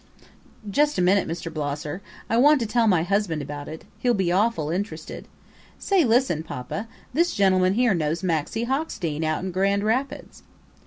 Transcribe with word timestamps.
"Just 0.71 0.97
a 0.97 1.01
minute, 1.03 1.27
Mr. 1.27 1.53
Blosser, 1.53 2.01
I 2.27 2.35
want 2.35 2.59
to 2.61 2.65
tell 2.65 2.87
my 2.87 3.03
husband 3.03 3.39
about 3.43 3.67
it 3.67 3.85
he'll 3.99 4.15
be 4.15 4.31
awful 4.31 4.71
interested. 4.71 5.27
Say, 5.77 6.03
listen, 6.03 6.41
Poppa, 6.41 6.87
this 7.13 7.35
gentleman 7.35 7.75
here 7.75 7.93
knows 7.93 8.23
Maxie 8.23 8.65
Hockstein 8.65 9.23
out 9.23 9.43
in 9.43 9.51
Grand 9.51 9.83
Rapids." 9.83 10.41